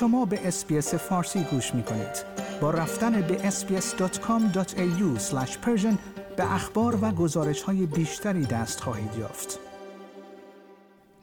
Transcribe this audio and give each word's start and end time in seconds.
شما 0.00 0.24
به 0.24 0.48
SBS 0.48 0.94
فارسی 0.94 1.40
گوش 1.50 1.74
می 1.74 1.82
کنید. 1.82 2.24
با 2.60 2.70
رفتن 2.70 3.20
به 3.20 3.50
sbs.com.au 3.50 5.20
به 6.36 6.54
اخبار 6.54 6.98
و 7.02 7.10
گزارش 7.10 7.62
های 7.62 7.86
بیشتری 7.86 8.44
دست 8.44 8.80
خواهید 8.80 9.10
یافت. 9.18 9.58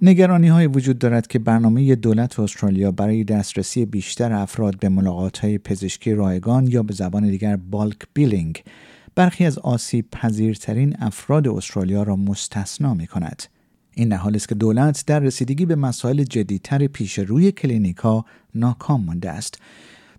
نگرانی 0.02 0.48
های 0.48 0.68
وجود 0.68 1.00
دارد 1.00 1.28
که 1.28 1.40
برنامه 1.40 1.96
دولت 1.96 2.40
استرالیا 2.40 2.92
برای 2.92 3.24
دسترسی 3.24 3.86
بیشتر 3.86 4.34
افراد 4.34 4.80
به 4.80 4.90
ملاقات 4.90 5.38
های 5.38 5.58
پزشکی 5.58 6.14
رایگان 6.14 6.68
یا 6.68 6.84
به 6.84 6.94
زبان 6.94 7.30
دیگر 7.30 7.56
bulk 7.56 7.98
billing 8.14 8.64
برخی 9.16 9.46
از 9.46 9.60
آسیب 9.60 10.10
پذیرترین 10.12 10.96
افراد 11.00 11.48
استرالیا 11.48 12.04
را 12.04 12.16
مستثنا 12.16 12.94
می 12.94 13.08
کند. 13.08 13.44
این 13.96 14.10
در 14.10 14.18
حالی 14.18 14.36
است 14.36 14.50
که 14.50 14.56
دولت 14.56 15.04
در 15.08 15.20
رسیدگی 15.20 15.66
به 15.66 15.76
مسائل 15.76 16.24
جدیتر 16.24 16.88
پیش 16.88 17.20
روی 17.20 17.52
کلینیکا 17.52 18.26
ناکام 18.56 19.04
مانده 19.04 19.30
است. 19.30 19.60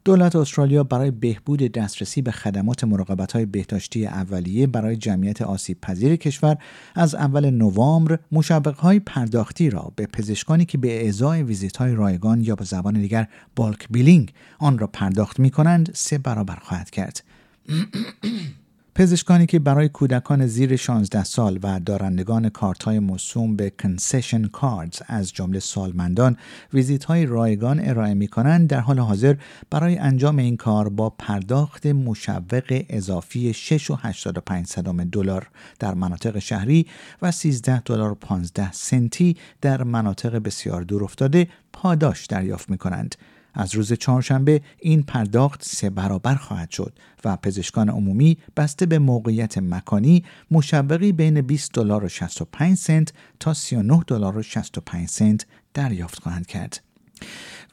دولت 0.06 0.36
استرالیا 0.36 0.84
برای 0.84 1.10
بهبود 1.10 1.58
دسترسی 1.60 2.22
به 2.22 2.30
خدمات 2.30 2.84
مراقبت 2.84 3.32
های 3.32 3.46
بهداشتی 3.46 4.06
اولیه 4.06 4.66
برای 4.66 4.96
جمعیت 4.96 5.42
آسیب 5.42 5.80
پذیر 5.80 6.16
کشور 6.16 6.56
از 6.94 7.14
اول 7.14 7.50
نوامبر 7.50 8.18
مشابق 8.32 8.76
های 8.76 9.00
پرداختی 9.00 9.70
را 9.70 9.92
به 9.96 10.06
پزشکانی 10.06 10.64
که 10.64 10.78
به 10.78 11.08
ازای 11.08 11.42
ویزیت 11.42 11.76
های 11.76 11.94
رایگان 11.94 12.40
یا 12.40 12.54
به 12.54 12.64
زبان 12.64 12.94
دیگر 12.94 13.28
بالک 13.56 13.86
بیلینگ 13.90 14.32
آن 14.58 14.78
را 14.78 14.86
پرداخت 14.86 15.40
می 15.40 15.50
کنند 15.50 15.90
سه 15.94 16.18
برابر 16.18 16.56
خواهد 16.56 16.90
کرد. 16.90 17.22
پزشکانی 18.96 19.46
که 19.46 19.58
برای 19.58 19.88
کودکان 19.88 20.46
زیر 20.46 20.76
16 20.76 21.24
سال 21.24 21.58
و 21.62 21.80
دارندگان 21.80 22.48
کارت 22.48 22.82
های 22.82 22.98
موسوم 22.98 23.56
به 23.56 23.70
کنسشن 23.70 24.44
کاردز 24.44 25.02
از 25.06 25.32
جمله 25.32 25.60
سالمندان 25.60 26.36
ویزیت 26.72 27.04
های 27.04 27.26
رایگان 27.26 27.80
ارائه 27.80 28.14
می 28.14 28.28
کنند 28.28 28.68
در 28.68 28.80
حال 28.80 28.98
حاضر 28.98 29.34
برای 29.70 29.98
انجام 29.98 30.36
این 30.36 30.56
کار 30.56 30.88
با 30.88 31.10
پرداخت 31.10 31.86
مشوق 31.86 32.84
اضافی 32.88 33.54
6.85 33.54 35.08
دلار 35.12 35.48
در 35.78 35.94
مناطق 35.94 36.38
شهری 36.38 36.86
و 37.22 37.30
13 37.30 37.80
دلار 37.80 38.14
15 38.14 38.72
سنتی 38.72 39.36
در 39.60 39.82
مناطق 39.82 40.36
بسیار 40.38 40.82
دور 40.82 41.04
افتاده 41.04 41.48
پاداش 41.72 42.26
دریافت 42.26 42.70
می 42.70 42.78
کنند. 42.78 43.14
از 43.56 43.74
روز 43.74 43.92
چهارشنبه 43.92 44.60
این 44.78 45.02
پرداخت 45.02 45.64
سه 45.64 45.90
برابر 45.90 46.34
خواهد 46.34 46.70
شد 46.70 46.98
و 47.24 47.36
پزشکان 47.36 47.88
عمومی 47.88 48.38
بسته 48.56 48.86
به 48.86 48.98
موقعیت 48.98 49.58
مکانی 49.58 50.24
مشوقی 50.50 51.12
بین 51.12 51.40
20 51.40 51.72
دلار 51.72 52.04
و 52.04 52.08
65 52.08 52.76
سنت 52.76 53.12
تا 53.40 53.54
39 53.54 54.02
دلار 54.06 54.38
و 54.38 54.42
65 54.42 55.08
سنت 55.08 55.46
دریافت 55.74 56.22
خواهند 56.22 56.46
کرد. 56.46 56.80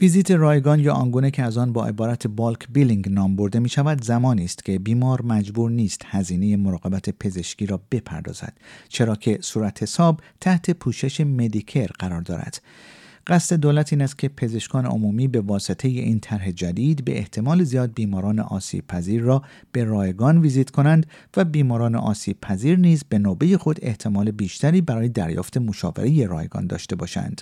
ویزیت 0.02 0.32
رایگان 0.32 0.80
یا 0.80 0.94
آنگونه 0.94 1.32
که 1.32 1.44
از 1.44 1.58
آن 1.58 1.74
با 1.74 1.86
عبارت 1.86 2.28
بالک 2.28 2.68
بیلینگ 2.70 3.10
نام 3.10 3.36
برده 3.36 3.60
می 3.60 3.70
شود 3.70 4.04
زمانی 4.04 4.46
است 4.46 4.66
که 4.66 4.80
بیمار 4.80 5.22
مجبور 5.22 5.72
نیست 5.72 6.02
هزینه 6.06 6.58
مراقبت 6.58 7.10
پزشکی 7.10 7.66
را 7.66 7.82
بپردازد 7.92 8.54
چرا 8.90 9.16
که 9.16 9.38
صورت 9.42 9.84
حساب 9.84 10.22
تحت 10.42 10.72
پوشش 10.72 11.22
مدیکر 11.22 11.88
قرار 12.00 12.22
دارد 12.22 12.62
قصد 13.28 13.56
دولت 13.56 13.94
این 13.94 14.02
است 14.02 14.18
که 14.18 14.30
پزشکان 14.30 14.86
عمومی 14.86 15.28
به 15.28 15.42
واسطه 15.42 15.88
این 15.88 16.20
طرح 16.20 16.52
جدید 16.52 17.06
به 17.06 17.18
احتمال 17.18 17.64
زیاد 17.64 17.94
بیماران 17.94 18.40
آسیب 18.40 18.88
پذیر 18.88 19.22
را 19.22 19.44
به 19.72 19.84
رایگان 19.84 20.42
ویزیت 20.42 20.70
کنند 20.70 21.06
و 21.38 21.46
بیماران 21.46 21.96
آسیب 21.96 22.42
پذیر 22.42 22.80
نیز 22.80 23.04
به 23.10 23.20
نوبه 23.20 23.58
خود 23.58 23.80
احتمال 23.82 24.32
بیشتری 24.32 24.82
برای 24.82 25.10
دریافت 25.10 25.58
مشاوره 25.58 26.26
رایگان 26.26 26.68
داشته 26.68 26.96
باشند. 26.96 27.42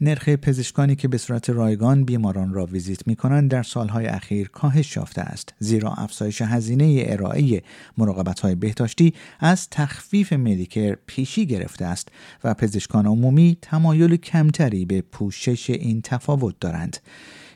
نرخ 0.00 0.28
پزشکانی 0.28 0.96
که 0.96 1.08
به 1.08 1.18
صورت 1.18 1.50
رایگان 1.50 2.04
بیماران 2.04 2.52
را 2.52 2.66
ویزیت 2.66 3.06
می 3.06 3.16
کنند 3.16 3.50
در 3.50 3.62
سالهای 3.62 4.06
اخیر 4.06 4.48
کاهش 4.48 4.96
یافته 4.96 5.20
است. 5.20 5.54
زیرا 5.58 5.92
افزایش 5.92 6.42
هزینه 6.42 7.04
ارائه 7.06 7.62
مراقبت 7.98 8.40
های 8.40 8.54
بهداشتی 8.54 9.14
از 9.40 9.68
تخفیف 9.70 10.32
مدیکر 10.32 10.96
پیشی 11.06 11.46
گرفته 11.46 11.84
است 11.84 12.08
و 12.44 12.54
پزشکان 12.54 13.06
عمومی 13.06 13.58
تمایل 13.62 14.16
کمتری 14.16 14.84
به 14.84 15.00
پوشش 15.00 15.70
این 15.70 16.00
تفاوت 16.02 16.54
دارند. 16.60 16.96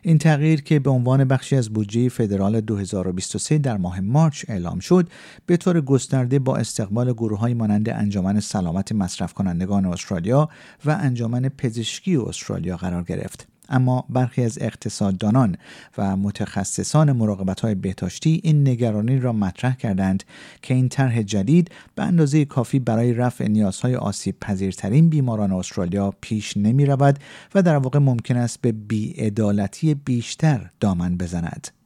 این 0.05 0.19
تغییر 0.19 0.63
که 0.63 0.79
به 0.79 0.91
عنوان 0.91 1.25
بخشی 1.25 1.57
از 1.57 1.71
بودجه 1.71 2.09
فدرال 2.09 2.61
2023 2.61 3.59
در 3.59 3.77
ماه 3.77 4.01
مارچ 4.01 4.45
اعلام 4.49 4.79
شد 4.79 5.09
به 5.47 5.57
طور 5.57 5.81
گسترده 5.81 6.39
با 6.39 6.57
استقبال 6.57 7.13
گروه 7.13 7.39
های 7.39 7.55
مانند 7.55 7.89
انجمن 7.89 8.41
سلامت 8.41 8.93
مصرف 8.93 9.33
کنندگان 9.33 9.87
استرالیا 9.87 10.49
و 10.85 10.99
انجمن 11.01 11.49
پزشکی 11.49 12.17
استرالیا 12.17 12.77
قرار 12.77 13.03
گرفت. 13.03 13.52
اما 13.73 14.05
برخی 14.09 14.45
از 14.45 14.59
اقتصاددانان 14.61 15.57
و 15.99 16.17
متخصصان 16.17 17.13
مراقبت 17.13 17.61
های 17.61 17.75
بهداشتی 17.75 18.41
این 18.45 18.69
نگرانی 18.69 19.19
را 19.19 19.33
مطرح 19.33 19.77
کردند 19.77 20.25
که 20.63 20.75
این 20.75 20.89
طرح 20.89 21.23
جدید 21.23 21.71
به 21.95 22.03
اندازه 22.03 22.45
کافی 22.45 22.79
برای 22.79 23.13
رفع 23.13 23.49
نیازهای 23.49 23.97
آسیب 23.97 24.41
پذیرترین 24.41 25.09
بیماران 25.09 25.53
استرالیا 25.53 26.15
پیش 26.21 26.57
نمی 26.57 26.87
رود 26.87 27.19
و 27.55 27.63
در 27.63 27.77
واقع 27.77 27.99
ممکن 27.99 28.37
است 28.37 28.61
به 28.61 28.73
بیعدالتی 28.73 29.95
بیشتر 29.95 30.71
دامن 30.81 31.17
بزند. 31.17 31.82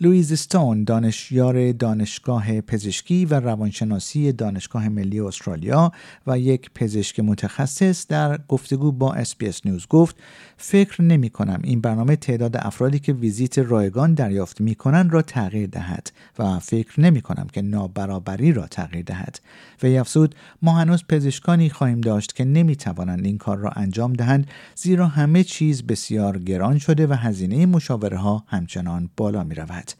لوئیز 0.00 0.32
استون 0.32 0.84
دانشیار 0.84 1.72
دانشکده 1.72 2.60
پزشکی 2.60 3.24
و 3.24 3.34
روانشناسی 3.40 4.32
دانشگاه 4.32 4.88
ملی 4.88 5.20
استرالیا 5.20 5.92
و 6.26 6.38
یک 6.38 6.70
پزشک 6.74 7.20
متخصص 7.20 8.06
در 8.06 8.38
گفتگو 8.48 8.92
با 8.92 9.12
SBS 9.12 9.60
News 9.66 9.86
گفت 9.86 10.16
فکر 10.56 11.02
نمی 11.02 11.30
کنم 11.30 11.60
این 11.64 11.80
برنامه 11.80 12.16
تعداد 12.16 12.56
افرادی 12.56 12.98
که 12.98 13.12
ویزیت 13.12 13.58
رایگان 13.58 14.14
دریافت 14.14 14.60
می 14.60 14.74
کنند 14.74 15.12
را 15.12 15.22
تغییر 15.22 15.68
دهد 15.68 16.12
و 16.38 16.58
فکر 16.58 17.00
نمی 17.00 17.20
کنم 17.20 17.46
که 17.52 17.62
نابرابری 17.62 18.52
را 18.52 18.66
تغییر 18.66 19.04
دهد. 19.04 19.40
و 19.82 19.86
افزود 19.86 20.34
ما 20.62 20.72
هنوز 20.72 21.04
پزشکانی 21.08 21.70
خواهیم 21.70 22.00
داشت 22.00 22.34
که 22.34 22.44
نمی 22.44 22.76
توانند 22.76 23.24
این 23.24 23.38
کار 23.38 23.58
را 23.58 23.70
انجام 23.70 24.12
دهند 24.12 24.50
زیرا 24.74 25.06
همه 25.06 25.44
چیز 25.44 25.82
بسیار 25.82 26.38
گران 26.38 26.78
شده 26.78 27.06
و 27.06 27.12
هزینه 27.12 27.66
مشاوره 27.66 28.18
ها 28.18 28.44
همچنان 28.46 29.10
بالا 29.16 29.43
می 29.44 29.54
رود. 29.54 29.92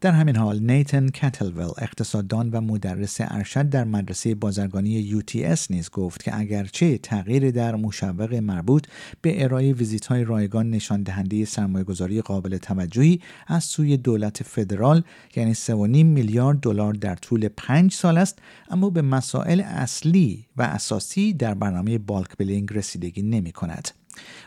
در 0.00 0.12
همین 0.12 0.36
حال 0.36 0.60
نیتن 0.60 1.08
کتلول 1.08 1.70
اقتصاددان 1.78 2.50
و 2.50 2.60
مدرس 2.60 3.16
ارشد 3.20 3.68
در 3.68 3.84
مدرسه 3.84 4.34
بازرگانی 4.34 5.20
UTS 5.20 5.70
نیز 5.70 5.90
گفت 5.90 6.22
که 6.22 6.38
اگرچه 6.38 6.98
تغییر 6.98 7.50
در 7.50 7.76
مشوق 7.76 8.34
مربوط 8.34 8.86
به 9.22 9.44
ارائه 9.44 9.72
ویزیت 9.72 10.06
های 10.06 10.24
رایگان 10.24 10.70
نشان 10.70 11.02
دهنده 11.02 11.44
سرمایهگذاری 11.44 12.20
قابل 12.20 12.58
توجهی 12.58 13.20
از 13.46 13.64
سوی 13.64 13.96
دولت 13.96 14.42
فدرال 14.42 15.02
یعنی 15.36 15.54
3.5 15.54 15.68
میلیارد 16.04 16.60
دلار 16.60 16.92
در 16.92 17.14
طول 17.14 17.48
پنج 17.48 17.92
سال 17.92 18.18
است 18.18 18.38
اما 18.70 18.90
به 18.90 19.02
مسائل 19.02 19.60
اصلی 19.60 20.46
و 20.56 20.62
اساسی 20.62 21.32
در 21.32 21.54
برنامه 21.54 21.98
bulk 21.98 22.36
billing 22.36 22.72
رسیدگی 22.72 23.22
نمی 23.22 23.52
کند. 23.52 23.99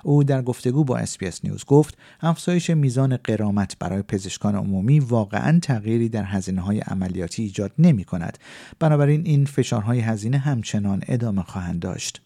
او 0.04 0.24
در 0.24 0.42
گفتگو 0.42 0.84
با 0.84 0.98
SBS 0.98 1.40
News 1.44 1.66
گفت 1.66 1.98
افزایش 2.22 2.70
میزان 2.70 3.18
غرامت 3.18 3.78
برای 3.80 4.02
پزشکان 4.02 4.56
عمومی 4.56 5.00
واقعا 5.00 5.60
تغییری 5.60 6.10
در 6.10 6.24
هزینه 6.24 6.62
های 6.62 6.80
عملیاتی 6.80 7.44
ایجاد 7.44 7.72
نمی 7.80 8.04
کند 8.04 8.38
بنابراین 8.80 9.22
این 9.26 9.46
فشارهای 9.46 10.00
هزینه 10.00 10.38
همچنان 10.38 11.04
ادامه 11.08 11.44
خواهند 11.44 11.80
داشت. 11.80 12.22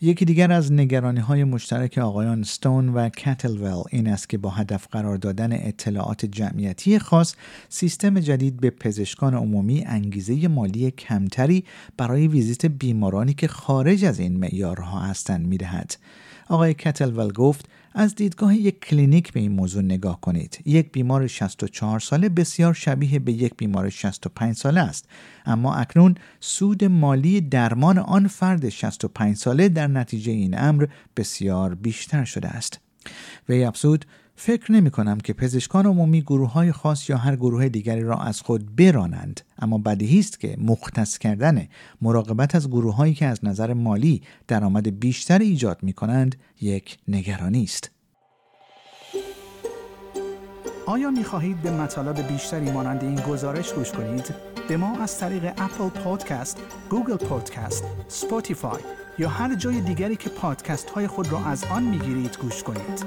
یکی 0.00 0.24
دیگر 0.24 0.52
از 0.52 0.72
نگرانی 0.72 1.20
های 1.20 1.44
مشترک 1.44 1.98
آقایان 1.98 2.42
استون 2.42 2.88
و 2.88 3.08
کتلول 3.08 3.84
این 3.90 4.08
است 4.08 4.28
که 4.28 4.38
با 4.38 4.50
هدف 4.50 4.86
قرار 4.90 5.16
دادن 5.16 5.52
اطلاعات 5.52 6.26
جمعیتی 6.26 6.98
خاص 6.98 7.34
سیستم 7.68 8.20
جدید 8.20 8.60
به 8.60 8.70
پزشکان 8.70 9.34
عمومی 9.34 9.84
انگیزه 9.86 10.48
مالی 10.48 10.90
کمتری 10.90 11.64
برای 11.96 12.28
ویزیت 12.28 12.66
بیمارانی 12.66 13.34
که 13.34 13.48
خارج 13.48 14.04
از 14.04 14.18
این 14.18 14.36
معیارها 14.36 15.00
هستند 15.00 15.46
می‌دهد. 15.46 15.96
آقای 16.48 16.74
کتلول 16.74 17.32
گفت 17.32 17.68
از 17.94 18.14
دیدگاه 18.14 18.56
یک 18.56 18.80
کلینیک 18.84 19.32
به 19.32 19.40
این 19.40 19.52
موضوع 19.52 19.82
نگاه 19.82 20.20
کنید. 20.20 20.58
یک 20.64 20.92
بیمار 20.92 21.26
64 21.26 22.00
ساله 22.00 22.28
بسیار 22.28 22.74
شبیه 22.74 23.18
به 23.18 23.32
یک 23.32 23.54
بیمار 23.56 23.90
65 23.90 24.56
ساله 24.56 24.80
است. 24.80 25.08
اما 25.46 25.74
اکنون 25.74 26.14
سود 26.40 26.84
مالی 26.84 27.40
درمان 27.40 27.98
آن 27.98 28.28
فرد 28.28 28.68
65 28.68 29.36
ساله 29.36 29.68
در 29.68 29.86
نتیجه 29.86 30.32
این 30.32 30.58
امر 30.58 30.86
بسیار 31.16 31.74
بیشتر 31.74 32.24
شده 32.24 32.48
است. 32.48 32.80
وی 33.48 33.64
افزود 33.64 34.04
فکر 34.36 34.72
نمی 34.72 34.90
کنم 34.90 35.18
که 35.18 35.32
پزشکان 35.32 35.86
عمومی 35.86 36.22
گروه 36.22 36.52
های 36.52 36.72
خاص 36.72 37.10
یا 37.10 37.16
هر 37.16 37.36
گروه 37.36 37.68
دیگری 37.68 38.02
را 38.02 38.16
از 38.16 38.40
خود 38.40 38.76
برانند 38.76 39.40
اما 39.58 39.78
بدیهی 39.78 40.18
است 40.18 40.40
که 40.40 40.56
مختص 40.60 41.18
کردن 41.18 41.68
مراقبت 42.02 42.54
از 42.54 42.68
گروه 42.68 42.94
هایی 42.94 43.14
که 43.14 43.26
از 43.26 43.44
نظر 43.44 43.72
مالی 43.72 44.22
درآمد 44.48 45.00
بیشتر 45.00 45.38
ایجاد 45.38 45.78
می 45.82 45.92
کنند 45.92 46.36
یک 46.60 46.98
نگرانی 47.08 47.62
است 47.62 47.90
آیا 50.86 51.10
می 51.10 51.24
خواهید 51.24 51.62
به 51.62 51.70
مطالب 51.70 52.28
بیشتری 52.28 52.72
مانند 52.72 53.02
این 53.04 53.20
گزارش 53.20 53.72
گوش 53.72 53.92
کنید؟ 53.92 54.34
به 54.68 54.76
ما 54.76 54.98
از 54.98 55.18
طریق 55.18 55.44
Apple 55.44 55.88
Podcast، 55.88 56.60
Google 56.90 57.16
Podcast، 57.16 57.84
Spotify 58.08 58.80
یا 59.18 59.28
هر 59.28 59.54
جای 59.54 59.80
دیگری 59.80 60.16
که 60.16 60.30
پادکست 60.30 60.90
های 60.90 61.06
خود 61.06 61.32
را 61.32 61.44
از 61.44 61.64
آن 61.64 61.82
می 61.82 61.98
گیرید 61.98 62.36
گوش 62.36 62.62
کنید؟ 62.62 63.04